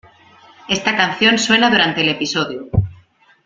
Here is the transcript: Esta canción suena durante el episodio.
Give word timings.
Esta 0.67 0.95
canción 0.97 1.37
suena 1.37 1.69
durante 1.69 2.01
el 2.01 2.09
episodio. 2.09 2.69